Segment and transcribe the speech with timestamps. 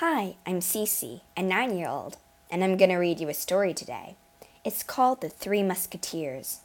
[0.00, 2.18] Hi, I'm Cece, a nine year old,
[2.50, 4.16] and I'm going to read you a story today.
[4.62, 6.60] It's called The Three Musketeers.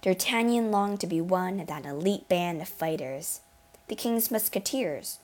[0.00, 3.42] D'Artagnan longed to be one of that elite band of fighters,
[3.88, 5.18] the King's Musketeers,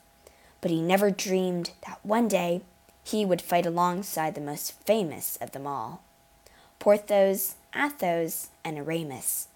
[0.60, 2.60] but he never dreamed that one day
[3.02, 6.02] he would fight alongside the most famous of them all
[6.78, 9.48] Porthos, Athos, and Aramis.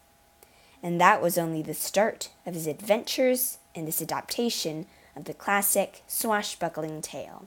[0.83, 4.87] And that was only the start of his adventures in this adaptation
[5.17, 7.47] of the classic swashbuckling tale.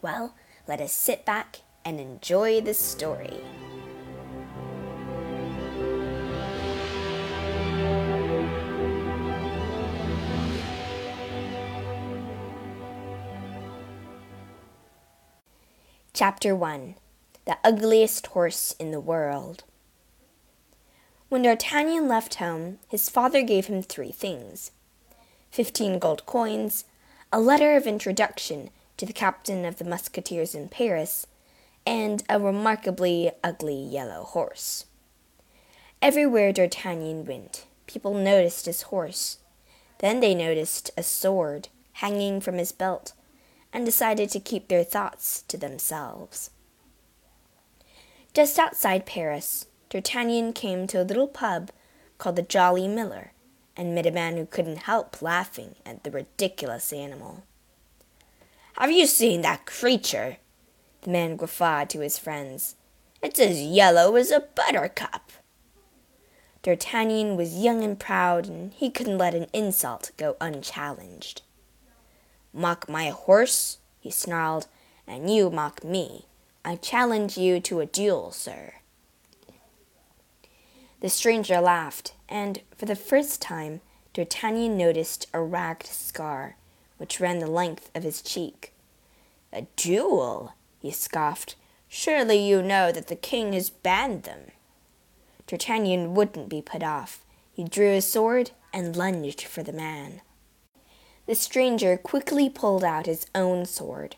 [0.00, 0.34] Well,
[0.66, 3.40] let us sit back and enjoy the story.
[16.14, 16.94] Chapter 1
[17.46, 19.64] The Ugliest Horse in the World.
[21.28, 24.70] When D'Artagnan left home, his father gave him three things
[25.52, 26.86] fifteen gold coins,
[27.30, 31.26] a letter of introduction to the captain of the musketeers in Paris,
[31.86, 34.86] and a remarkably ugly yellow horse.
[36.00, 39.38] Everywhere D'Artagnan went, people noticed his horse.
[39.98, 43.12] Then they noticed a sword hanging from his belt
[43.74, 46.48] and decided to keep their thoughts to themselves.
[48.32, 51.70] Just outside Paris, D'Artagnan came to a little pub
[52.16, 53.32] called the Jolly Miller
[53.76, 57.42] and met a man who couldn't help laughing at the ridiculous animal.
[58.78, 60.38] Have you seen that creature?
[61.02, 62.76] The man guffawed to his friends.
[63.22, 65.30] It's as yellow as a buttercup.
[66.62, 71.42] D'Artagnan was young and proud, and he couldn't let an insult go unchallenged.
[72.52, 74.68] Mock my horse, he snarled,
[75.06, 76.26] and you mock me.
[76.64, 78.74] I challenge you to a duel, sir.
[81.00, 83.82] The stranger laughed, and for the first time
[84.14, 86.56] D'Artagnan noticed a ragged scar
[86.96, 88.72] which ran the length of his cheek.
[89.52, 90.54] A duel?
[90.80, 91.56] he scoffed.
[91.88, 94.50] Surely you know that the king has banned them.
[95.46, 97.22] D'Artagnan wouldn't be put off.
[97.52, 100.22] He drew his sword and lunged for the man.
[101.26, 104.16] The stranger quickly pulled out his own sword,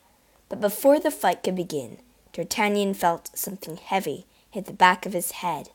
[0.48, 1.98] but before the fight could begin,
[2.32, 5.70] D'Artagnan felt something heavy hit the back of his head.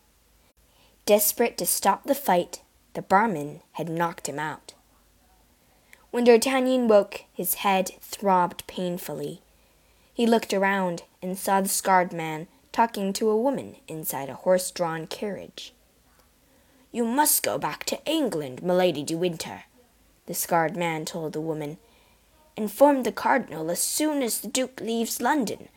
[1.10, 2.62] Desperate to stop the fight,
[2.94, 4.76] the barman had knocked him out.
[6.12, 9.42] When D'Artagnan woke, his head throbbed painfully.
[10.14, 14.70] He looked around and saw the scarred man talking to a woman inside a horse
[14.70, 15.74] drawn carriage.
[16.92, 19.64] You must go back to England, Milady de Winter,
[20.28, 21.80] the scarred man told the woman.
[22.56, 25.70] Inform the cardinal as soon as the duke leaves London.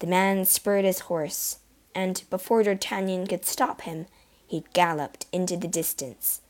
[0.00, 1.60] The man spurred his horse,
[1.94, 4.08] and before D'Artagnan could stop him,
[4.52, 6.42] he galloped into the distance.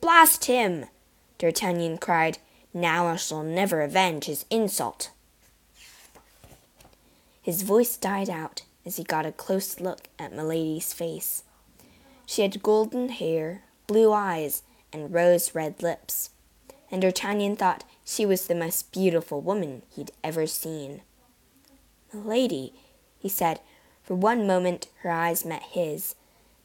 [0.00, 0.86] Blast him!
[1.36, 2.38] D'Artagnan cried.
[2.72, 5.10] Now I shall never avenge his insult.
[7.42, 11.42] His voice died out as he got a close look at Milady's face.
[12.24, 16.30] She had golden hair, blue eyes, and rose red lips,
[16.90, 21.02] and D'Artagnan thought she was the most beautiful woman he'd ever seen.
[22.10, 22.72] Milady,
[23.18, 23.60] he said.
[24.02, 26.14] For one moment her eyes met his,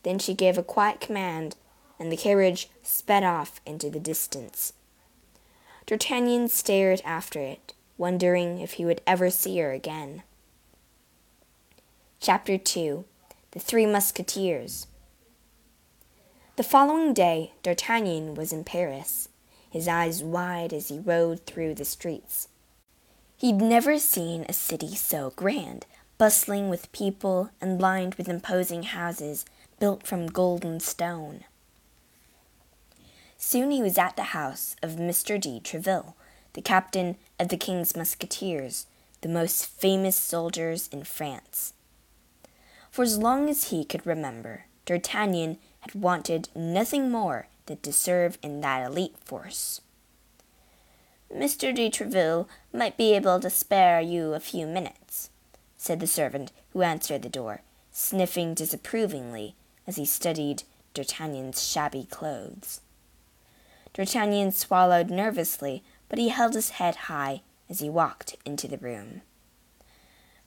[0.05, 1.55] then she gave a quiet command,
[1.99, 4.71] and the carriage sped off into the distance.
[5.87, 10.21] D'Artagnan stared after it, wondering if he would ever see her again.
[12.19, 13.03] Chapter 2
[13.51, 14.85] The Three Musketeers
[16.55, 19.29] The following day, D'Artagnan was in Paris,
[19.71, 22.47] his eyes wide as he rode through the streets.
[23.37, 25.87] He'd never seen a city so grand,
[26.19, 29.45] bustling with people and lined with imposing houses
[29.79, 31.43] built from golden stone.
[33.37, 35.39] Soon he was at the house of Mr.
[35.39, 36.15] de Treville,
[36.53, 38.87] the captain of the king's musketeers,
[39.21, 41.73] the most famous soldiers in France.
[42.89, 48.37] For as long as he could remember, D'Artagnan had wanted nothing more than to serve
[48.41, 49.81] in that elite force.
[51.33, 51.75] Mr.
[51.75, 55.29] de Treville might be able to spare you a few minutes,
[55.75, 57.61] said the servant who answered the door,
[57.91, 59.55] sniffing disapprovingly
[59.87, 62.81] as he studied D'Artagnan's shabby clothes.
[63.93, 69.21] D'Artagnan swallowed nervously, but he held his head high as he walked into the room.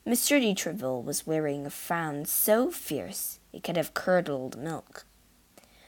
[0.04, 5.04] Monsieur de Treville was wearing a frown so fierce it could have curdled milk.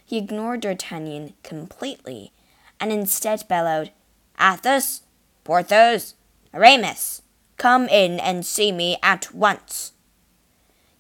[0.05, 2.32] He ignored D'Artagnan completely,
[2.79, 3.93] and instead bellowed,
[4.41, 5.02] Athos,
[5.44, 6.14] Porthos,
[6.52, 7.23] Aramis,
[7.56, 9.93] come in and see me at once.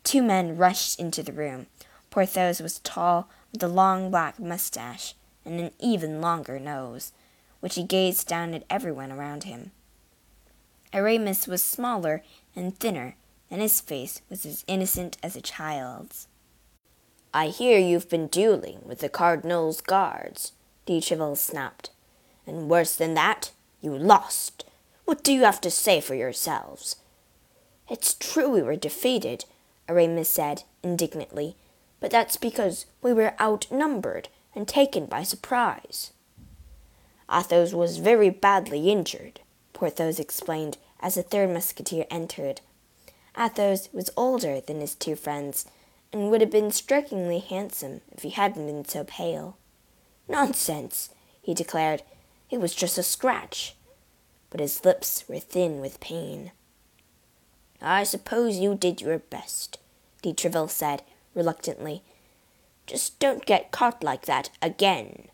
[0.04, 1.66] Two men rushed into the room.
[2.10, 5.14] Porthos was tall, with a long black mustache
[5.44, 7.12] and an even longer nose,
[7.60, 9.70] which he gazed down at everyone around him.
[10.92, 12.22] Aramis was smaller
[12.56, 13.16] and thinner,
[13.50, 16.26] and his face was as innocent as a child's.
[17.32, 20.52] I hear you've been dueling with the cardinal's guards,
[20.86, 21.90] de Treville snapped.
[22.46, 24.64] And worse than that, you lost.
[25.04, 26.96] What do you have to say for yourselves?
[27.88, 29.44] It's true we were defeated,
[29.88, 31.56] Aramis said indignantly,
[32.00, 36.12] but that's because we were outnumbered and taken by surprise.
[37.32, 39.40] Athos was very badly injured,
[39.72, 42.60] Porthos explained as the third musketeer entered.
[43.38, 45.66] Athos was older than his two friends
[46.12, 49.56] and would have been strikingly handsome if he hadn't been so pale.
[50.28, 51.10] Nonsense,
[51.40, 52.02] he declared.
[52.50, 53.76] It was just a scratch.
[54.50, 56.50] But his lips were thin with pain.
[57.80, 59.78] I suppose you did your best,
[60.22, 61.02] de Treville said
[61.34, 62.02] reluctantly.
[62.86, 65.28] Just don't get caught like that again.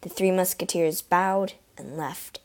[0.00, 2.40] The three musketeers bowed and left.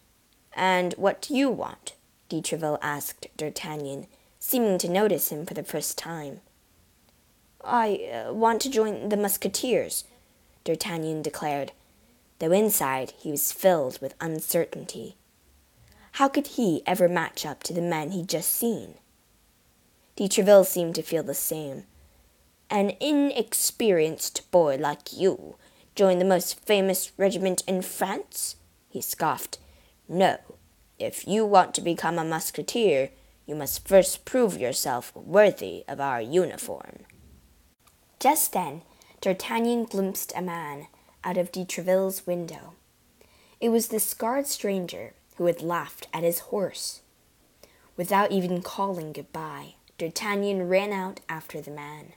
[0.54, 1.96] And what do you want?
[2.30, 4.08] de Treville asked D'Artagnan,
[4.40, 6.42] seeming to notice him for the first time.
[7.64, 10.04] I uh, want to join the musketeers,
[10.64, 11.72] D'Artagnan declared,
[12.40, 15.16] though inside he was filled with uncertainty.
[16.14, 18.96] How could he ever match up to the men he'd just seen?
[20.16, 21.84] De Treville seemed to feel the same.
[22.70, 25.56] An inexperienced boy like you
[25.96, 28.56] join the most famous regiment in France?
[28.90, 29.60] he scoffed.
[30.08, 30.38] No,
[30.98, 33.10] if you want to become a musketeer,
[33.46, 37.06] you must first prove yourself worthy of our uniform.
[38.20, 38.82] Just then,
[39.22, 40.88] D'Artagnan glimpsed a man
[41.24, 42.74] out of de Treville's window.
[43.60, 47.02] It was the scarred stranger who had laughed at his horse.
[47.98, 52.14] Without even calling goodbye, D'Artagnan ran out after the man.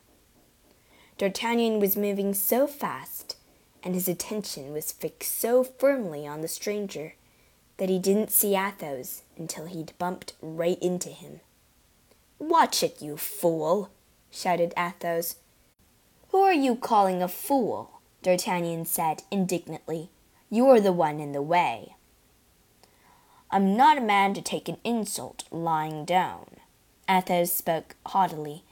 [1.18, 3.36] D'Artagnan was moving so fast,
[3.82, 7.14] and his attention was fixed so firmly on the stranger,
[7.76, 11.40] that he didn't see Athos until he'd bumped right into him.
[12.38, 13.90] Watch it, you fool!
[14.30, 15.36] shouted Athos.
[16.30, 18.00] Who are you calling a fool?
[18.22, 20.10] D'Artagnan said indignantly.
[20.50, 21.96] You're the one in the way.
[23.50, 26.58] I'm not a man to take an insult lying down,
[27.08, 28.62] Athos spoke haughtily,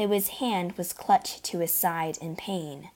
[0.00, 2.88] though his hand was clutched to his side in pain.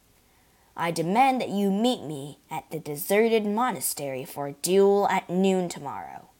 [0.75, 5.69] I demand that you meet me at the deserted monastery for a duel at noon
[5.69, 6.31] tomorrow.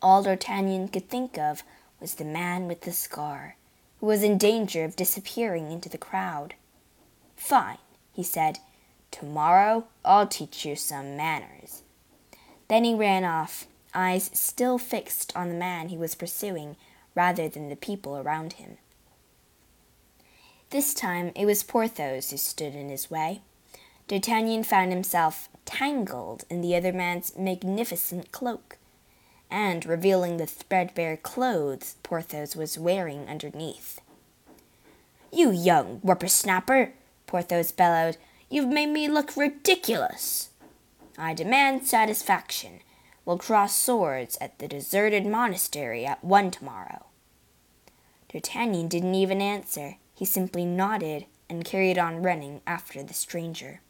[0.00, 1.64] All D'Artagnan could think of
[2.00, 3.56] was the man with the scar,
[3.98, 6.54] who was in danger of disappearing into the crowd.
[7.34, 7.78] Fine,
[8.12, 8.60] he said.
[9.10, 11.82] Tomorrow I'll teach you some manners.
[12.68, 16.76] Then he ran off, eyes still fixed on the man he was pursuing
[17.16, 18.78] rather than the people around him.
[20.76, 23.40] This time it was Porthos who stood in his way.
[24.08, 28.76] D'Artagnan found himself tangled in the other man's magnificent cloak,
[29.50, 34.02] and revealing the threadbare clothes Porthos was wearing underneath.
[35.32, 36.92] You young whippersnapper,
[37.26, 38.18] Porthos bellowed,
[38.50, 40.50] you've made me look ridiculous.
[41.16, 42.80] I demand satisfaction.
[43.24, 47.06] We'll cross swords at the deserted monastery at one tomorrow.
[48.28, 49.96] D'Artagnan didn't even answer.
[50.16, 53.82] He simply nodded and carried on running after the stranger.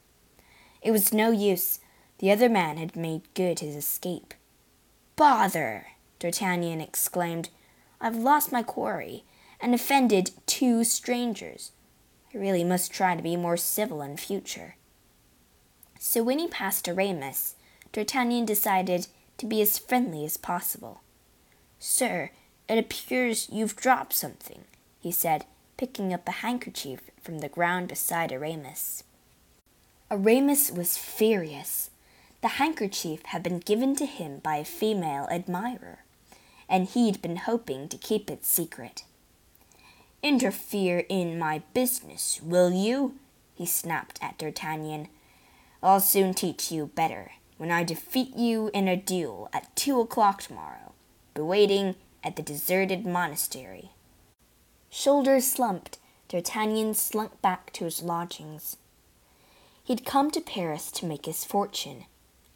[0.83, 1.79] It was no use.
[2.19, 4.35] The other man had made good his escape.
[5.15, 5.87] Bother!
[6.19, 7.51] D'Artagnan exclaimed.
[8.01, 9.25] I've lost my quarry
[9.61, 11.71] and offended two strangers.
[12.35, 14.75] I really must try to be more civil in future.
[15.99, 17.55] So when he passed Aramis,
[17.93, 19.07] D'Artagnan decided
[19.39, 21.03] to be as friendly as possible.
[21.79, 22.31] Sir,
[22.69, 24.65] it appears you've dropped something,
[24.99, 25.45] he said,
[25.77, 29.05] picking up a handkerchief from the ground beside Aramis.
[30.11, 31.91] Aramis was furious.
[32.41, 36.05] The handkerchief had been given to him by a female admirer,
[36.69, 39.05] and he'd been hoping to keep it secret.
[40.23, 43.15] Interfere in my business, will you?
[43.55, 45.09] he snapped at D'Artagnan.
[45.83, 50.43] I'll soon teach you better when I defeat you in a duel at two o'clock
[50.43, 50.93] tomorrow.
[51.35, 53.91] Be waiting at the deserted monastery.
[54.91, 58.77] Shoulders slumped, D'Artagnan slunk back to his lodgings.
[59.85, 62.05] He'd come to Paris to make his fortune,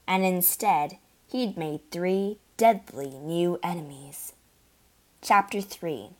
[0.07, 4.33] and instead he'd made three deadly new enemies.
[5.23, 6.11] Chapter 3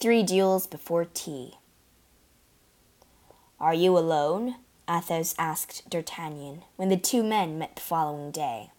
[0.00, 1.54] Three Duels Before Tea
[3.58, 4.56] Are you alone?
[4.88, 8.70] Athos asked D'Artagnan when the two men met the following day.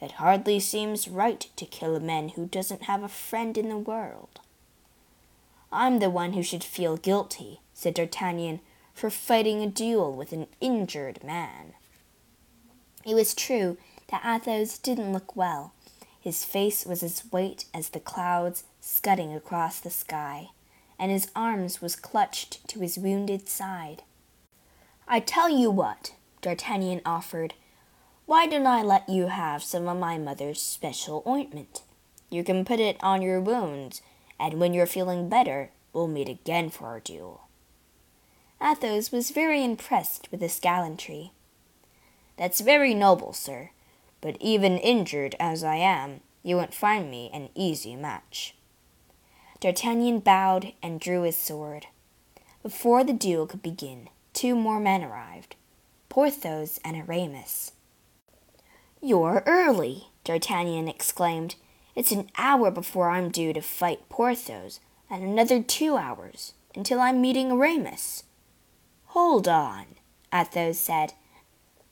[0.00, 3.78] It hardly seems right to kill a man who doesn't have a friend in the
[3.78, 4.39] world.
[5.72, 8.60] I'm the one who should feel guilty, said D'Artagnan,
[8.92, 11.74] for fighting a duel with an injured man.
[13.04, 15.72] It was true that Athos didn't look well.
[16.20, 20.48] His face was as white as the clouds scudding across the sky,
[20.98, 24.02] and his arms was clutched to his wounded side.
[25.08, 27.54] I tell you what, D'Artagnan offered,
[28.26, 31.82] why don't I let you have some of my mother's special ointment?
[32.28, 34.02] You can put it on your wounds,
[34.40, 37.42] and when you're feeling better, we'll meet again for our duel.
[38.62, 41.32] Athos was very impressed with this gallantry.
[42.36, 43.70] That's very noble, sir,
[44.22, 48.54] but even injured as I am, you won't find me an easy match.
[49.60, 51.86] D'Artagnan bowed and drew his sword.
[52.62, 55.56] Before the duel could begin, two more men arrived
[56.08, 57.72] Porthos and Aramis.
[59.02, 61.56] You're early, D'Artagnan exclaimed.
[61.94, 67.20] It's an hour before I'm due to fight Porthos, and another two hours until I'm
[67.20, 68.24] meeting Aramis.
[69.06, 69.86] Hold on,
[70.32, 71.14] Athos said.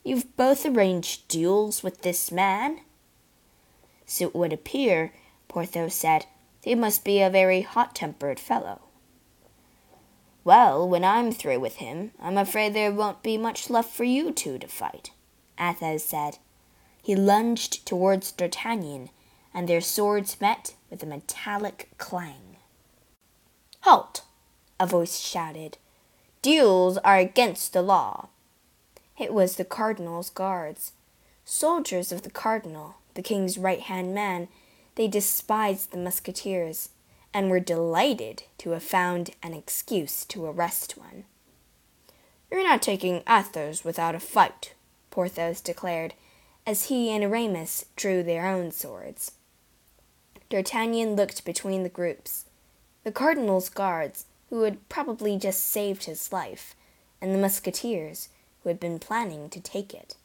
[0.04, 2.80] You've both arranged duels with this man?
[4.06, 5.12] So it would appear,
[5.48, 6.26] Porthos said,
[6.62, 8.80] he must be a very hot tempered fellow.
[10.44, 14.32] Well, when I'm through with him, I'm afraid there won't be much left for you
[14.32, 15.10] two to fight,
[15.58, 16.38] Athos said.
[17.02, 19.10] He lunged towards D'Artagnan,
[19.58, 22.58] and their swords met with a metallic clang.
[23.80, 24.22] Halt!
[24.78, 25.78] a voice shouted.
[26.42, 28.28] Duels are against the law.
[29.18, 30.92] It was the cardinal's guards.
[31.44, 34.46] Soldiers of the cardinal, the king's right hand man,
[34.94, 36.90] they despised the musketeers,
[37.34, 41.24] and were delighted to have found an excuse to arrest one.
[42.48, 44.74] You're not taking Athos without a fight,
[45.10, 46.14] Porthos declared,
[46.64, 49.32] as he and Aramis drew their own swords.
[50.50, 52.46] D'Artagnan looked between the groups.
[53.04, 56.74] The cardinal's guards, who had probably just saved his life,
[57.20, 58.28] and the musketeers,
[58.62, 60.16] who had been planning to take it.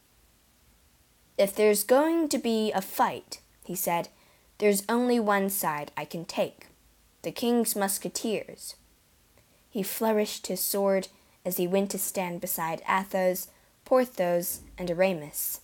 [1.38, 4.10] If there's going to be a fight, he said,
[4.60, 6.68] there's only one side I can take
[7.24, 8.76] the king's musketeers.
[9.70, 11.08] He flourished his sword
[11.46, 13.48] as he went to stand beside Athos,
[13.86, 15.62] Porthos, and Aramis.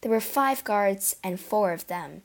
[0.00, 2.22] There were five guards and four of them,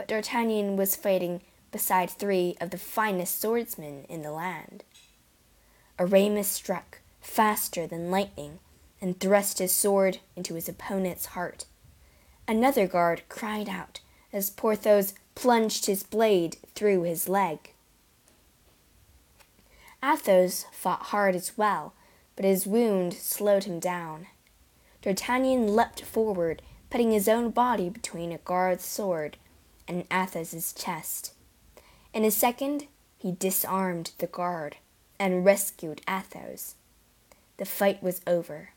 [0.00, 4.82] but D'Artagnan was fighting beside three of the finest swordsmen in the land.
[5.98, 8.60] Aramis struck faster than lightning
[8.98, 11.66] and thrust his sword into his opponent's heart.
[12.48, 14.00] Another guard cried out
[14.32, 17.74] as Porthos plunged his blade through his leg.
[20.02, 21.92] Athos fought hard as well,
[22.36, 24.28] but his wound slowed him down.
[25.02, 29.36] D'Artagnan leapt forward putting his own body between a guard's sword
[29.90, 31.32] and Athos's chest.
[32.14, 32.86] In a second,
[33.18, 34.76] he disarmed the guard
[35.18, 36.76] and rescued Athos.
[37.56, 38.70] The fight was over.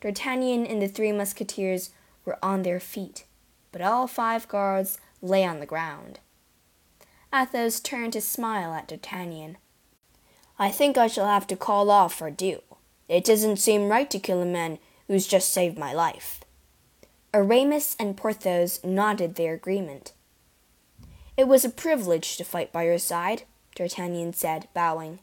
[0.00, 1.90] D'Artagnan and the three musketeers
[2.24, 3.24] were on their feet,
[3.72, 6.20] but all five guards lay on the ground.
[7.34, 9.56] Athos turned to smile at D'Artagnan.
[10.56, 12.78] I think I shall have to call off our duel.
[13.08, 16.40] It doesn't seem right to kill a man who's just saved my life.
[17.34, 20.12] Aramis and Porthos nodded their agreement.
[21.36, 23.42] It was a privilege to fight by your side,
[23.74, 25.18] D'Artagnan said, bowing.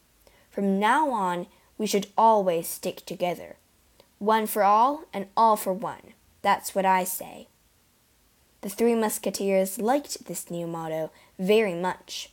[0.49, 3.55] From now on, we should always stick together.
[4.19, 6.13] One for all and all for one.
[6.41, 7.47] That's what I say.
[8.61, 12.29] The three musketeers liked this new motto very much.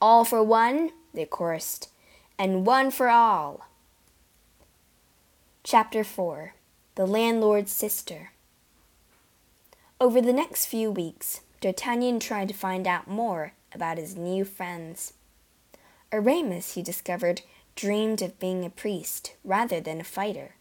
[0.00, 1.88] All for one, they chorused,
[2.38, 3.66] and one for all.
[5.64, 6.54] Chapter 4
[6.98, 8.32] the landlord's sister.
[10.00, 15.14] Over the next few weeks, D'Artagnan tried to find out more about his new friends.
[16.12, 17.42] Aramis, he discovered,
[17.74, 20.54] dreamed of being a priest rather than a fighter.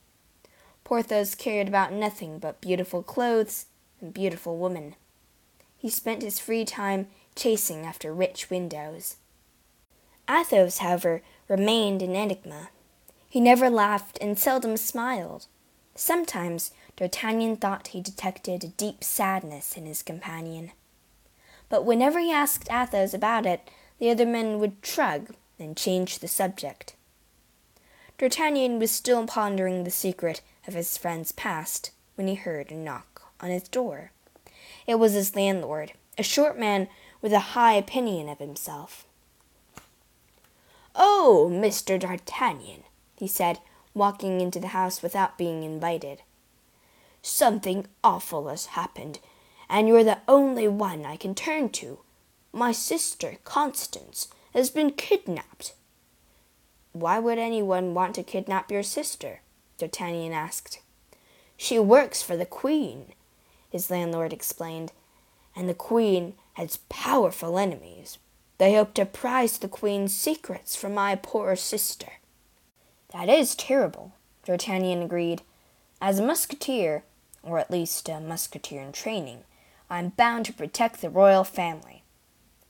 [0.84, 3.68] Porthos cared about nothing but beautiful clothes
[4.02, 4.96] and beautiful women.
[5.78, 9.18] He spent his free time chasing after rich windows.
[10.28, 12.70] Athos, however, remained an enigma.
[13.30, 15.46] He never laughed and seldom smiled.
[15.94, 20.72] Sometimes D'Artagnan thought he detected a deep sadness in his companion.
[21.70, 23.70] But whenever he asked Athos about it,
[24.00, 26.96] the other men would shrug and change the subject.
[28.18, 33.32] D'Artagnan was still pondering the secret of his friend's past when he heard a knock
[33.40, 34.12] on his door.
[34.88, 36.88] It was his landlord, a short man
[37.22, 39.06] with a high opinion of himself.
[40.96, 42.00] Oh, Mr.
[42.00, 42.84] D'Artagnan,
[43.18, 43.60] he said,
[43.94, 46.22] walking into the house without being invited.
[47.22, 49.20] Something awful has happened,
[49.70, 52.00] and you're the only one I can turn to.
[52.54, 55.74] My sister, Constance, has been kidnapped.
[56.94, 59.42] Why would anyone want to kidnap your sister?
[59.78, 60.80] D'Artagnan asked.
[61.56, 63.14] She works for the Queen.
[63.70, 64.92] his landlord explained,
[65.56, 68.18] and the queen has powerful enemies.
[68.58, 72.14] They hope to prise the queen's secrets from my poor sister.
[73.12, 74.14] That is terrible,
[74.46, 75.42] D'Artagnan agreed.
[76.02, 77.04] As a musketeer,
[77.44, 79.44] or at least a musketeer in training,
[79.90, 82.04] I am bound to protect the royal family.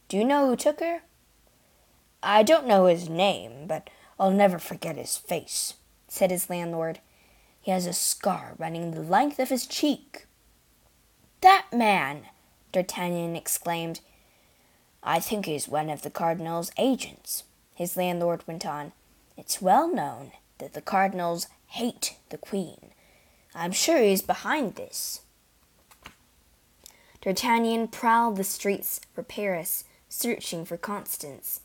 [0.08, 1.02] Do you know who took her?
[2.22, 5.76] I don't know his name, but I'll never forget his face,
[6.08, 7.00] said his landlord.
[7.60, 10.26] He has a scar running the length of his cheek.
[11.42, 12.28] That man!
[12.72, 14.00] D'Artagnan exclaimed.
[15.04, 17.44] I think he's one of the cardinal's agents,
[17.74, 18.92] his landlord went on.
[19.38, 22.92] It's well known that the cardinals hate the queen.
[23.54, 25.22] I'm sure he's behind this.
[27.28, 31.60] D'Artagnan prowled the streets for Paris, searching for Constance,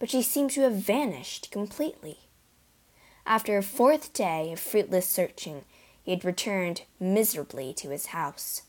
[0.00, 2.18] but she seemed to have vanished completely.
[3.24, 5.64] After a fourth day of fruitless searching,
[6.02, 8.62] he had returned miserably to his house.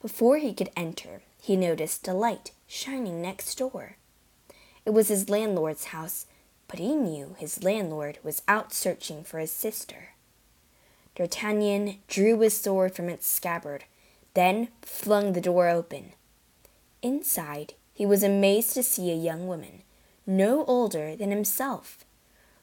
[0.00, 3.96] Before he could enter, he noticed a light shining next door.
[4.86, 6.26] It was his landlord's house,
[6.68, 10.10] but he knew his landlord was out searching for his sister.
[11.16, 13.86] D'Artagnan drew his sword from its scabbard,
[14.34, 16.12] then flung the door open.
[17.02, 19.82] Inside, he was amazed to see a young woman,
[20.26, 22.04] no older than himself.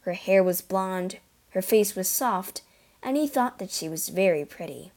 [0.01, 1.17] Her hair was blonde,
[1.51, 2.62] her face was soft,
[3.03, 4.91] and he thought that she was very pretty.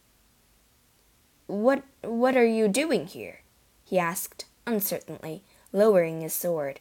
[1.46, 3.40] What what are you doing here?
[3.84, 6.80] he asked uncertainly, lowering his sword.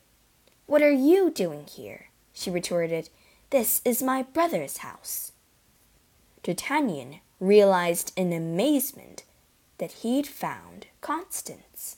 [0.67, 2.10] What are you doing here?
[2.34, 3.10] she retorted.
[3.50, 5.31] This is my brother's house.
[6.43, 9.24] D'Artagnan realized in amazement
[9.80, 11.98] that he'd found Constance.